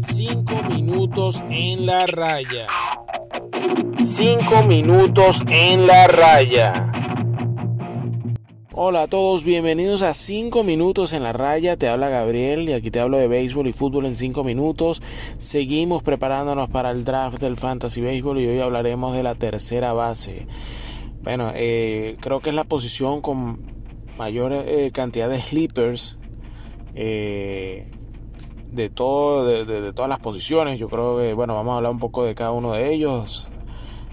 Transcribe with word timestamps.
Cinco 0.00 0.62
minutos 0.68 1.42
en 1.50 1.86
la 1.86 2.06
raya. 2.06 2.66
Cinco 4.16 4.62
minutos 4.68 5.36
en 5.48 5.86
la 5.86 6.06
raya. 6.06 6.92
Hola 8.72 9.02
a 9.02 9.06
todos, 9.08 9.42
bienvenidos 9.42 10.02
a 10.02 10.12
5 10.12 10.62
minutos 10.62 11.14
en 11.14 11.22
la 11.22 11.32
raya, 11.32 11.78
te 11.78 11.88
habla 11.88 12.10
Gabriel 12.10 12.68
y 12.68 12.74
aquí 12.74 12.90
te 12.90 13.00
hablo 13.00 13.16
de 13.16 13.26
béisbol 13.26 13.66
y 13.68 13.72
fútbol 13.72 14.04
en 14.04 14.16
5 14.16 14.44
minutos. 14.44 15.02
Seguimos 15.38 16.02
preparándonos 16.02 16.68
para 16.68 16.90
el 16.90 17.04
draft 17.04 17.40
del 17.40 17.56
Fantasy 17.56 18.02
Béisbol 18.02 18.38
y 18.38 18.46
hoy 18.46 18.60
hablaremos 18.60 19.14
de 19.14 19.22
la 19.22 19.34
tercera 19.34 19.94
base. 19.94 20.46
Bueno, 21.22 21.50
eh, 21.54 22.16
creo 22.20 22.40
que 22.40 22.50
es 22.50 22.54
la 22.54 22.64
posición 22.64 23.22
con 23.22 23.58
mayor 24.18 24.52
eh, 24.52 24.90
cantidad 24.92 25.30
de 25.30 25.40
sleepers 25.40 26.18
eh, 26.96 27.86
de, 28.72 28.90
todo, 28.90 29.46
de, 29.46 29.92
todas 29.92 30.08
las 30.08 30.18
posiciones. 30.18 30.78
Yo 30.78 30.88
creo 30.88 31.18
que, 31.18 31.34
bueno, 31.34 31.54
vamos 31.54 31.74
a 31.74 31.76
hablar 31.76 31.92
un 31.92 31.98
poco 31.98 32.24
de 32.24 32.34
cada 32.34 32.52
uno 32.52 32.72
de 32.72 32.92
ellos. 32.92 33.48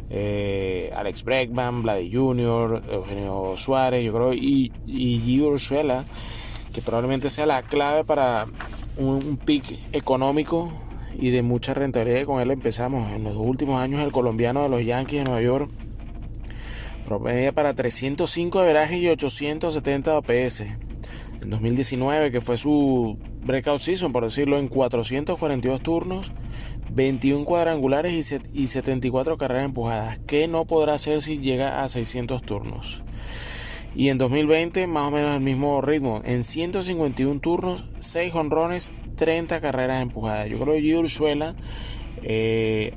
Eh, 0.09 0.91
Alex 0.95 1.23
Bregman, 1.23 1.81
Vladi 1.81 2.13
Jr., 2.13 2.83
Eugenio 2.91 3.55
Suárez, 3.57 4.03
yo 4.03 4.13
creo, 4.13 4.33
y, 4.33 4.71
y 4.85 5.19
Gio 5.25 5.55
que 6.73 6.81
probablemente 6.81 7.29
sea 7.29 7.45
la 7.45 7.61
clave 7.61 8.03
para 8.03 8.47
un, 8.97 9.37
pick 9.37 9.79
económico 9.93 10.71
y 11.17 11.29
de 11.29 11.41
mucha 11.41 11.73
rentabilidad. 11.73 12.25
Con 12.25 12.41
él 12.41 12.51
empezamos 12.51 13.11
en 13.13 13.23
los 13.23 13.35
últimos 13.37 13.79
años 13.79 14.03
el 14.03 14.11
colombiano 14.11 14.63
de 14.63 14.69
los 14.69 14.83
Yankees 14.83 15.19
de 15.19 15.25
Nueva 15.25 15.41
York. 15.41 15.69
Promedia 17.05 17.51
para 17.51 17.73
305 17.73 18.59
averajes 18.59 18.97
y 18.99 19.07
870 19.07 20.17
OPS. 20.17 20.63
En 21.43 21.49
2019, 21.49 22.31
que 22.31 22.41
fue 22.41 22.57
su 22.57 23.17
breakout 23.45 23.81
season, 23.81 24.11
por 24.11 24.23
decirlo, 24.23 24.57
en 24.57 24.67
442 24.67 25.81
turnos, 25.81 26.31
21 26.91 27.43
cuadrangulares 27.45 28.33
y 28.53 28.67
74 28.67 29.37
carreras 29.37 29.65
empujadas, 29.65 30.19
que 30.19 30.47
no 30.47 30.65
podrá 30.65 30.93
hacer 30.93 31.21
si 31.21 31.39
llega 31.39 31.83
a 31.83 31.89
600 31.89 32.41
turnos. 32.43 33.03
Y 33.95 34.09
en 34.09 34.17
2020 34.17 34.87
más 34.87 35.07
o 35.07 35.11
menos 35.11 35.35
el 35.35 35.41
mismo 35.41 35.81
ritmo, 35.81 36.21
en 36.23 36.43
151 36.43 37.39
turnos, 37.41 37.85
6 37.99 38.33
honrones, 38.33 38.91
30 39.15 39.59
carreras 39.59 40.01
empujadas. 40.01 40.49
Yo 40.49 40.57
creo 40.59 40.73
que 40.73 40.81
Gio 40.81 41.03
eh, 42.23 42.93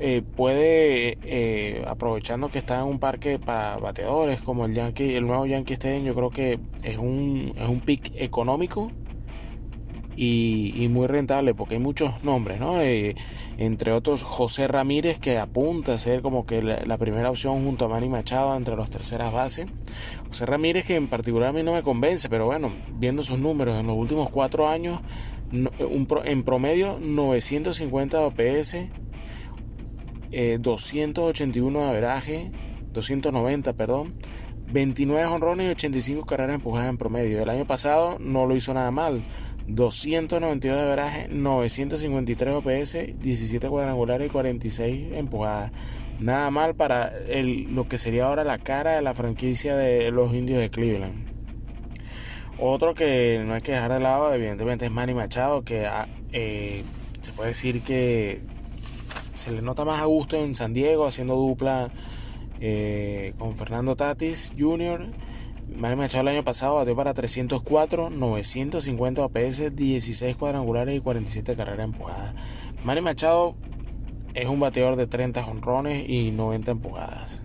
eh, 0.00 0.22
puede, 0.36 1.18
eh, 1.22 1.84
aprovechando 1.86 2.48
que 2.48 2.58
está 2.58 2.80
en 2.80 2.86
un 2.86 2.98
parque 2.98 3.38
para 3.38 3.78
bateadores 3.78 4.40
como 4.40 4.66
el 4.66 4.74
Yankee, 4.74 5.14
el 5.14 5.26
nuevo 5.26 5.46
Yankee 5.46 5.74
Stadium, 5.74 6.04
yo 6.04 6.14
creo 6.14 6.30
que 6.30 6.58
es 6.82 6.98
un, 6.98 7.52
es 7.56 7.68
un 7.68 7.80
pick 7.80 8.12
económico 8.16 8.90
y, 10.16 10.88
muy 10.90 11.06
rentable 11.06 11.54
porque 11.54 11.76
hay 11.76 11.80
muchos 11.80 12.22
nombres, 12.22 12.60
¿no? 12.60 12.80
Eh, 12.80 13.14
entre 13.58 13.92
otros 13.92 14.22
José 14.22 14.68
Ramírez 14.68 15.18
que 15.18 15.38
apunta 15.38 15.94
a 15.94 15.98
ser 15.98 16.22
como 16.22 16.44
que 16.44 16.62
la, 16.62 16.98
primera 16.98 17.30
opción 17.30 17.64
junto 17.64 17.86
a 17.86 17.88
Manny 17.88 18.08
Machado 18.08 18.54
entre 18.56 18.76
las 18.76 18.90
terceras 18.90 19.32
bases. 19.32 19.66
José 20.28 20.46
Ramírez 20.46 20.84
que 20.84 20.96
en 20.96 21.08
particular 21.08 21.48
a 21.48 21.52
mí 21.52 21.62
no 21.62 21.72
me 21.72 21.82
convence, 21.82 22.28
pero 22.28 22.46
bueno, 22.46 22.72
viendo 22.98 23.22
sus 23.22 23.38
números 23.38 23.78
en 23.78 23.86
los 23.86 23.96
últimos 23.96 24.28
cuatro 24.30 24.68
años, 24.68 25.00
en 25.52 26.42
promedio 26.44 26.98
950 27.00 28.20
OPS, 28.20 28.76
281 30.60 31.80
de 31.80 31.88
averaje, 31.88 32.50
290, 32.92 33.72
perdón. 33.74 34.14
29 34.72 35.26
honrones 35.26 35.66
y 35.66 35.70
85 35.70 36.24
carreras 36.24 36.54
empujadas 36.54 36.88
en 36.88 36.96
promedio. 36.96 37.42
El 37.42 37.50
año 37.50 37.66
pasado 37.66 38.18
no 38.18 38.46
lo 38.46 38.56
hizo 38.56 38.72
nada 38.72 38.90
mal. 38.90 39.22
292 39.68 40.76
de 40.76 40.82
averaje, 40.82 41.28
953 41.28 42.54
OPS, 42.54 43.20
17 43.20 43.68
cuadrangulares 43.68 44.26
y 44.26 44.30
46 44.30 45.12
empujadas. 45.12 45.72
Nada 46.20 46.50
mal 46.50 46.74
para 46.74 47.08
el, 47.28 47.74
lo 47.74 47.88
que 47.88 47.98
sería 47.98 48.26
ahora 48.26 48.44
la 48.44 48.58
cara 48.58 48.92
de 48.92 49.02
la 49.02 49.14
franquicia 49.14 49.76
de 49.76 50.10
los 50.10 50.32
indios 50.34 50.60
de 50.60 50.70
Cleveland. 50.70 51.26
Otro 52.58 52.94
que 52.94 53.42
no 53.44 53.54
hay 53.54 53.60
que 53.60 53.72
dejar 53.72 53.92
de 53.92 54.00
lado, 54.00 54.32
evidentemente, 54.32 54.86
es 54.86 54.90
Manny 54.90 55.14
Machado, 55.14 55.64
que 55.64 55.86
ah, 55.86 56.06
eh, 56.32 56.84
se 57.20 57.32
puede 57.32 57.50
decir 57.50 57.82
que 57.82 58.40
se 59.34 59.52
le 59.52 59.62
nota 59.62 59.84
más 59.84 60.00
a 60.00 60.06
gusto 60.06 60.36
en 60.36 60.54
San 60.54 60.72
Diego, 60.72 61.06
haciendo 61.06 61.36
dupla 61.36 61.90
eh, 62.60 63.34
con 63.38 63.56
Fernando 63.56 63.96
Tatis 63.96 64.52
Jr. 64.58 65.06
Manny 65.76 65.96
Machado 65.96 66.22
el 66.22 66.36
año 66.36 66.44
pasado 66.44 66.76
batió 66.76 66.94
para 66.94 67.14
304, 67.14 68.10
950 68.10 69.24
OPS, 69.24 69.74
16 69.74 70.36
cuadrangulares 70.36 70.96
y 70.96 71.00
47 71.00 71.56
carreras 71.56 71.84
empujadas. 71.84 72.34
Manny 72.84 73.00
Machado 73.00 73.54
es 74.34 74.48
un 74.48 74.60
bateador 74.60 74.96
de 74.96 75.06
30 75.06 75.46
honrones 75.46 76.08
y 76.08 76.30
90 76.30 76.72
empujadas. 76.72 77.42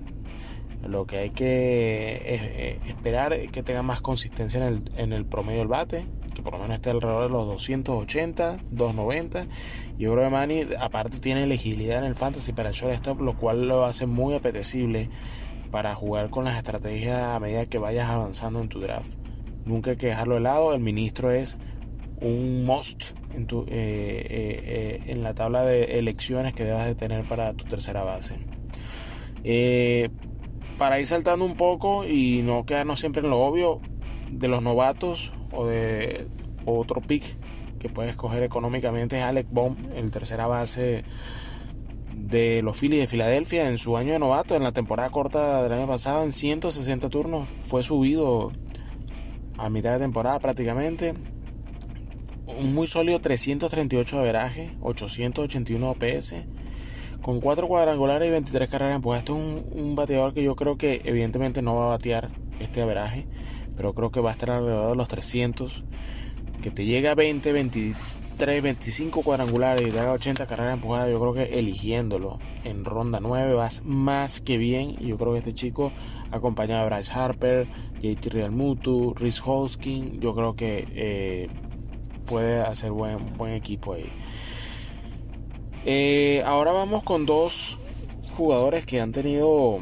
Lo 0.87 1.05
que 1.05 1.17
hay 1.17 1.29
que 1.31 2.21
eh, 2.23 2.79
esperar 2.87 3.33
es 3.33 3.51
que 3.51 3.63
tenga 3.63 3.81
más 3.81 4.01
consistencia 4.01 4.59
en 4.59 4.73
el, 4.73 4.83
en 4.97 5.13
el 5.13 5.25
promedio 5.25 5.59
del 5.59 5.67
bate, 5.67 6.05
que 6.37 6.43
por 6.43 6.53
lo 6.53 6.59
menos 6.59 6.75
esté 6.75 6.91
alrededor 6.91 7.23
de 7.23 7.29
los 7.29 7.47
280, 7.47 8.57
290. 8.71 9.47
Y 9.97 10.05
que 10.05 10.29
Manny, 10.29 10.67
aparte, 10.79 11.19
tiene 11.19 11.43
elegibilidad 11.43 11.97
en 11.97 12.05
el 12.05 12.15
fantasy 12.15 12.53
para 12.53 12.69
el 12.69 12.75
shortstop, 12.75 13.19
lo 13.21 13.35
cual 13.35 13.67
lo 13.67 13.85
hace 13.85 14.05
muy 14.05 14.35
apetecible 14.35 15.09
para 15.71 15.95
jugar 15.95 16.29
con 16.29 16.45
las 16.45 16.55
estrategias 16.55 17.23
a 17.23 17.39
medida 17.39 17.65
que 17.65 17.79
vayas 17.79 18.09
avanzando 18.09 18.61
en 18.61 18.69
tu 18.69 18.79
draft. 18.79 19.09
Nunca 19.65 19.91
hay 19.91 19.97
que 19.97 20.07
dejarlo 20.07 20.35
de 20.35 20.41
lado. 20.41 20.73
El 20.73 20.79
ministro 20.79 21.31
es 21.31 21.57
un 22.21 22.63
must 22.63 23.11
en, 23.35 23.47
tu, 23.47 23.63
eh, 23.63 23.65
eh, 23.69 24.63
eh, 24.67 25.01
en 25.07 25.23
la 25.23 25.33
tabla 25.33 25.65
de 25.65 25.97
elecciones 25.97 26.53
que 26.53 26.63
debas 26.63 26.85
de 26.85 26.93
tener 26.93 27.25
para 27.25 27.53
tu 27.53 27.65
tercera 27.65 28.03
base. 28.03 28.35
para 30.77 30.99
ir 30.99 31.07
saltando 31.07 31.43
un 31.43 31.55
poco 31.55 32.05
y 32.05 32.43
no 32.43 32.63
quedarnos 32.63 32.99
siempre 32.99 33.23
en 33.23 33.31
lo 33.31 33.39
obvio 33.39 33.81
de 34.31 34.47
los 34.47 34.61
novatos 34.61 35.31
o 35.51 35.65
de 35.65 36.27
otro 36.65 37.01
pick 37.01 37.35
que 37.79 37.89
puedes 37.89 38.11
escoger 38.11 38.43
económicamente 38.43 39.17
es 39.17 39.23
Alec 39.23 39.47
Baum, 39.51 39.75
el 39.95 40.11
tercera 40.11 40.47
base 40.47 41.03
de 42.15 42.61
los 42.61 42.77
Phillies 42.77 43.01
de 43.01 43.07
Filadelfia 43.07 43.67
en 43.67 43.77
su 43.77 43.95
año 43.95 44.13
de 44.13 44.19
novato, 44.19 44.55
en 44.55 44.63
la 44.63 44.71
temporada 44.71 45.09
corta 45.09 45.63
del 45.63 45.73
año 45.73 45.87
pasado, 45.87 46.23
en 46.23 46.31
160 46.31 47.09
turnos, 47.09 47.47
fue 47.61 47.83
subido 47.83 48.51
a 49.57 49.69
mitad 49.69 49.93
de 49.93 49.99
temporada 49.99 50.39
prácticamente. 50.39 51.13
Un 52.59 52.73
muy 52.73 52.87
sólido 52.87 53.19
338 53.19 54.15
de 54.15 54.21
averaje, 54.21 54.71
881 54.81 55.89
OPS, 55.91 56.35
con 57.21 57.41
4 57.41 57.67
cuadrangulares 57.67 58.27
y 58.27 58.31
23 58.31 58.69
carreras 58.69 58.95
empujadas. 58.95 59.23
Este 59.23 59.33
es 59.33 59.75
un, 59.75 59.95
bateador 59.95 60.33
que 60.33 60.43
yo 60.43 60.55
creo 60.55 60.77
que 60.77 61.01
evidentemente 61.03 61.61
no 61.61 61.75
va 61.75 61.85
a 61.85 61.89
batear 61.89 62.29
este 62.59 62.81
averaje, 62.81 63.27
pero 63.77 63.93
creo 63.93 64.11
que 64.11 64.19
va 64.19 64.31
a 64.31 64.33
estar 64.33 64.51
alrededor 64.51 64.89
de 64.89 64.95
los 64.97 65.07
300, 65.07 65.85
que 66.61 66.71
te 66.71 66.83
llega 66.85 67.11
a 67.11 67.15
20, 67.15 67.53
23 67.53 68.17
3, 68.37 68.61
25 68.61 69.23
cuadrangulares 69.23 69.87
y 69.87 69.91
te 69.91 69.99
haga 69.99 70.11
80 70.11 70.45
carreras 70.45 70.75
empujadas, 70.75 71.09
yo 71.09 71.19
creo 71.19 71.33
que 71.33 71.57
eligiéndolo 71.57 72.37
en 72.63 72.85
ronda 72.85 73.19
9 73.19 73.55
vas 73.55 73.83
más 73.83 74.41
que 74.41 74.59
bien. 74.59 74.95
Yo 74.97 75.17
creo 75.17 75.33
que 75.33 75.39
este 75.39 75.53
chico, 75.53 75.91
acompañado 76.29 76.83
de 76.83 76.89
Bryce 76.95 77.11
Harper, 77.13 77.67
JT 77.99 78.29
Realmuto, 78.29 79.13
Rhys 79.15 79.41
Hoskin, 79.43 80.19
yo 80.19 80.35
creo 80.35 80.55
que 80.55 80.85
eh, 80.91 81.49
puede 82.27 82.61
hacer 82.61 82.91
buen, 82.91 83.17
buen 83.37 83.53
equipo 83.53 83.93
ahí. 83.93 84.05
Eh, 85.85 86.43
ahora 86.45 86.71
vamos 86.71 87.03
con 87.03 87.25
dos 87.25 87.79
jugadores 88.35 88.85
que 88.85 89.01
han 89.01 89.11
tenido 89.11 89.79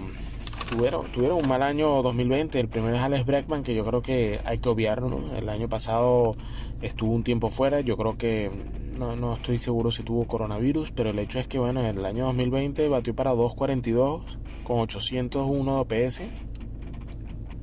tuvieron, 0.69 1.11
tuvieron 1.11 1.37
un 1.37 1.47
mal 1.47 1.63
año 1.63 2.01
2020. 2.01 2.59
El 2.59 2.67
primero 2.67 2.95
es 2.95 3.01
Alex 3.01 3.25
Breckman, 3.25 3.63
que 3.63 3.75
yo 3.75 3.85
creo 3.85 4.01
que 4.01 4.39
hay 4.45 4.57
que 4.59 4.69
obviarlo. 4.69 5.21
El 5.35 5.49
año 5.49 5.69
pasado 5.69 6.35
estuvo 6.81 7.13
un 7.13 7.23
tiempo 7.23 7.49
fuera. 7.49 7.81
Yo 7.81 7.97
creo 7.97 8.17
que 8.17 8.51
no, 8.97 9.15
no, 9.15 9.33
estoy 9.33 9.57
seguro 9.57 9.91
si 9.91 10.03
tuvo 10.03 10.25
coronavirus, 10.25 10.91
pero 10.91 11.09
el 11.09 11.19
hecho 11.19 11.39
es 11.39 11.47
que, 11.47 11.59
bueno, 11.59 11.81
en 11.81 11.97
el 11.97 12.05
año 12.05 12.25
2020 12.25 12.87
batió 12.87 13.15
para 13.15 13.33
2.42 13.33 14.23
con 14.63 14.79
801 14.79 15.79
OPS, 15.79 16.21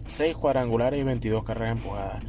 6 0.07 0.37
cuadrangulares 0.37 1.01
y 1.01 1.03
22 1.03 1.43
carreras 1.43 1.77
empujadas. 1.77 2.23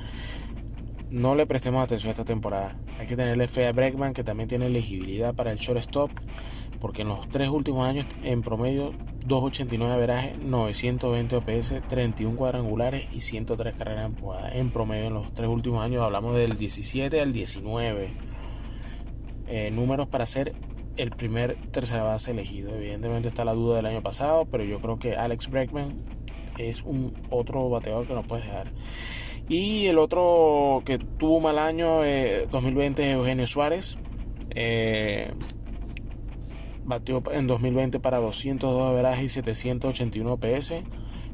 No 1.14 1.36
le 1.36 1.46
prestemos 1.46 1.84
atención 1.84 2.10
a 2.10 2.14
esta 2.14 2.26
temporada. 2.26 2.76
Hay 2.98 3.06
que 3.06 3.16
tenerle 3.16 3.48
fe 3.48 3.68
a 3.68 3.72
Breckman, 3.72 4.14
que 4.14 4.24
también 4.24 4.50
tiene 4.50 4.66
elegibilidad 4.66 5.36
para 5.36 5.52
el 5.52 5.60
shortstop, 5.60 6.10
porque 6.80 7.04
en 7.04 7.10
los 7.10 7.30
tres 7.30 7.50
últimos 7.50 7.88
años, 7.88 8.08
en 8.24 8.42
promedio, 8.42 8.94
289 9.28 9.96
veraje, 9.96 10.34
920 10.44 11.36
OPS, 11.36 11.88
31 11.88 12.36
cuadrangulares 12.36 13.14
y 13.14 13.22
103 13.22 13.76
carreras 13.76 14.08
empujadas 14.08 14.56
en 14.56 14.72
promedio 14.72 15.06
en 15.06 15.14
los 15.14 15.32
tres 15.36 15.50
últimos 15.50 15.84
años. 15.84 16.02
Hablamos 16.02 16.34
del 16.34 16.58
17 16.58 17.22
al 17.22 17.32
19. 17.32 18.10
Eh, 19.50 19.70
números 19.70 20.08
para 20.08 20.26
ser 20.26 20.56
el 20.98 21.12
primer 21.12 21.58
tercera 21.70 22.02
base 22.02 22.32
elegido. 22.32 22.74
Evidentemente 22.74 23.28
está 23.28 23.46
la 23.46 23.54
duda 23.54 23.76
del 23.76 23.86
año 23.86 24.02
pasado, 24.02 24.46
pero 24.46 24.64
yo 24.64 24.80
creo 24.80 24.98
que 24.98 25.16
Alex 25.16 25.48
Bregman 25.48 25.94
es 26.58 26.82
un 26.82 27.14
otro 27.30 27.70
bateador 27.70 28.08
que 28.08 28.16
no 28.16 28.24
puedes 28.24 28.48
dejar. 28.48 28.72
Y 29.50 29.88
el 29.88 29.98
otro 29.98 30.82
que 30.86 30.98
tuvo 30.98 31.40
mal 31.40 31.60
año 31.60 32.02
2020 32.52 33.04
es 33.04 33.16
Eugenio 33.16 33.48
Suárez. 33.48 33.98
batió 36.86 37.22
en 37.32 37.48
2020 37.48 38.00
para 38.00 38.20
202 38.20 38.94
veraje 38.94 39.26
y 39.26 39.30
781 39.30 40.38
PS. 40.38 40.84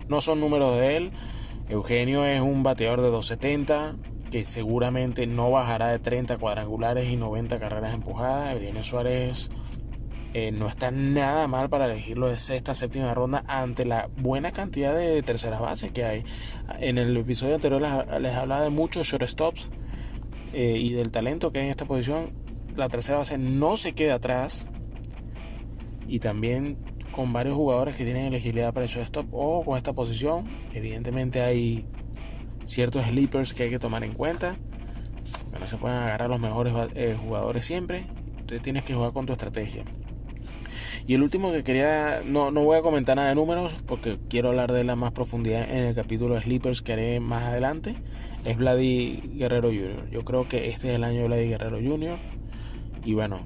No 0.08 0.22
son 0.22 0.40
números 0.40 0.76
de 0.78 0.98
él. 0.98 1.12
Eugenio 1.70 2.26
es 2.26 2.42
un 2.42 2.64
bateador 2.64 3.02
de 3.02 3.10
270 3.10 3.96
que 4.32 4.44
seguramente 4.44 5.28
no 5.28 5.52
bajará 5.52 5.90
de 5.90 6.00
30 6.00 6.38
cuadrangulares 6.38 7.10
y 7.10 7.16
90 7.16 7.60
carreras 7.60 7.94
empujadas. 7.94 8.56
Eugenio 8.56 8.84
Suárez 8.84 9.50
eh, 10.34 10.52
no 10.52 10.68
está 10.68 10.92
nada 10.92 11.48
mal 11.48 11.70
para 11.70 11.86
elegirlo 11.86 12.30
de 12.30 12.38
sexta, 12.38 12.76
séptima 12.76 13.14
ronda 13.16 13.44
ante 13.48 13.84
la 13.84 14.10
buena 14.18 14.52
cantidad 14.52 14.96
de 14.96 15.24
terceras 15.24 15.60
bases 15.60 15.92
que 15.92 16.04
hay. 16.04 16.24
En 16.80 17.00
el 17.00 17.18
episodio 17.18 17.56
anterior 17.56 17.82
les, 17.82 18.36
hablaba 18.36 18.62
de 18.62 18.70
muchos 18.70 19.08
shortstops 19.08 19.70
eh, 20.54 20.78
y 20.80 20.94
del 20.94 21.12
talento 21.12 21.52
que 21.52 21.60
hay 21.60 21.66
en 21.66 21.72
esta 21.72 21.86
posición. 21.86 22.32
La 22.76 22.90
tercera 22.90 23.18
base 23.18 23.40
no 23.40 23.76
se 23.76 23.94
queda 23.94 24.16
atrás 24.16 24.68
y 26.08 26.20
también 26.20 26.78
con 27.12 27.34
varios 27.34 27.56
jugadores 27.56 27.96
que 27.96 28.04
tienen 28.04 28.28
elegibilidad 28.28 28.72
para 28.72 28.86
el 28.86 28.92
shortstop 28.92 29.28
o 29.32 29.66
con 29.66 29.78
esta 29.78 29.94
posición. 29.94 30.48
Evidentemente 30.74 31.42
hay 31.42 31.88
ciertos 32.66 33.04
sleepers 33.06 33.54
que 33.54 33.64
hay 33.64 33.70
que 33.72 33.80
tomar 33.80 34.04
en 34.04 34.14
cuenta. 34.14 34.58
No 35.60 35.68
se 35.68 35.78
pueden 35.78 35.98
agarrar 35.98 36.30
los 36.30 36.40
mejores 36.40 36.74
eh, 36.94 37.18
jugadores 37.20 37.66
siempre. 37.66 38.06
Entonces 38.32 38.62
tienes 38.62 38.84
que 38.84 38.94
jugar 38.94 39.12
con 39.12 39.26
tu 39.26 39.34
estrategia. 39.34 39.84
Y 41.10 41.16
el 41.16 41.24
último 41.24 41.52
que 41.52 41.64
quería, 41.64 42.22
no, 42.24 42.52
no 42.52 42.64
voy 42.64 42.78
a 42.78 42.84
comentar 42.84 43.16
nada 43.16 43.30
de 43.30 43.34
números 43.34 43.74
porque 43.88 44.20
quiero 44.30 44.50
hablar 44.50 44.72
de 44.72 44.84
la 44.84 44.96
más 44.96 45.12
profundidad 45.12 45.68
en 45.68 45.86
el 45.86 45.96
capítulo 45.96 46.36
de 46.36 46.44
Sleepers 46.44 46.84
que 46.84 46.94
haré 46.94 47.20
más 47.20 47.46
adelante, 47.46 47.96
es 48.46 48.58
Vladi 48.58 49.20
Guerrero 49.34 49.70
Jr. 49.70 50.08
Yo 50.12 50.24
creo 50.24 50.48
que 50.48 50.70
este 50.70 50.90
es 50.90 50.98
el 50.98 51.04
año 51.04 51.22
de 51.22 51.26
Vladi 51.26 51.48
Guerrero 51.48 51.78
Jr. 51.78 52.20
Y 53.04 53.16
bueno, 53.16 53.40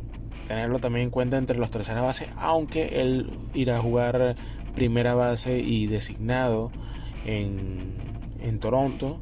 tenerlo 0.45 0.79
también 0.79 1.05
en 1.05 1.09
cuenta 1.09 1.37
entre 1.37 1.57
los 1.57 1.71
terceras 1.71 2.03
bases, 2.03 2.27
aunque 2.35 2.99
él 2.99 3.31
irá 3.53 3.77
a 3.77 3.81
jugar 3.81 4.35
primera 4.75 5.15
base 5.15 5.59
y 5.59 5.87
designado 5.87 6.69
en, 7.25 7.93
en 8.41 8.59
Toronto 8.59 9.21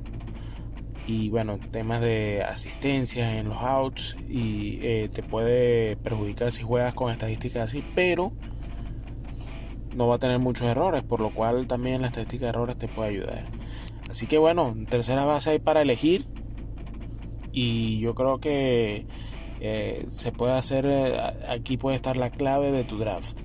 y 1.11 1.29
bueno, 1.29 1.59
temas 1.71 1.99
de 1.99 2.41
asistencia 2.41 3.37
en 3.37 3.49
los 3.49 3.57
outs 3.57 4.15
y 4.29 4.79
eh, 4.81 5.09
te 5.11 5.23
puede 5.23 5.97
perjudicar 5.97 6.51
si 6.51 6.63
juegas 6.63 6.93
con 6.93 7.11
estadísticas 7.11 7.63
así, 7.63 7.83
pero 7.93 8.31
no 9.93 10.07
va 10.07 10.15
a 10.15 10.19
tener 10.19 10.39
muchos 10.39 10.67
errores, 10.67 11.03
por 11.03 11.19
lo 11.19 11.31
cual 11.31 11.67
también 11.67 11.99
la 11.99 12.07
estadística 12.07 12.45
de 12.45 12.49
errores 12.49 12.77
te 12.77 12.87
puede 12.87 13.09
ayudar. 13.09 13.45
Así 14.09 14.25
que 14.25 14.37
bueno, 14.37 14.73
tercera 14.89 15.25
base 15.25 15.51
hay 15.51 15.59
para 15.59 15.81
elegir 15.81 16.25
y 17.51 17.99
yo 17.99 18.15
creo 18.15 18.39
que 18.39 19.05
eh, 19.59 20.05
se 20.09 20.31
puede 20.31 20.53
hacer, 20.53 20.85
eh, 20.85 21.19
aquí 21.49 21.75
puede 21.75 21.97
estar 21.97 22.15
la 22.15 22.29
clave 22.29 22.71
de 22.71 22.85
tu 22.85 22.97
draft. 22.97 23.41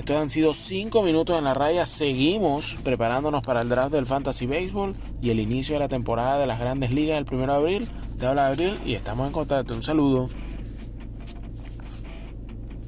Estos 0.00 0.16
han 0.16 0.30
sido 0.30 0.54
5 0.54 1.02
minutos 1.02 1.38
en 1.38 1.44
la 1.44 1.52
raya. 1.52 1.84
Seguimos 1.84 2.78
preparándonos 2.82 3.42
para 3.42 3.60
el 3.60 3.68
draft 3.68 3.92
del 3.92 4.06
Fantasy 4.06 4.46
Baseball 4.46 4.94
y 5.20 5.28
el 5.28 5.38
inicio 5.38 5.74
de 5.74 5.80
la 5.80 5.90
temporada 5.90 6.38
de 6.38 6.46
las 6.46 6.58
grandes 6.58 6.90
ligas 6.90 7.18
el 7.18 7.26
1 7.30 7.46
de 7.46 7.52
abril. 7.52 7.88
Te 8.18 8.24
habla 8.24 8.46
Abril 8.46 8.78
y 8.86 8.94
estamos 8.94 9.26
en 9.26 9.32
contacto. 9.34 9.74
Un 9.74 9.82
saludo. 9.82 10.30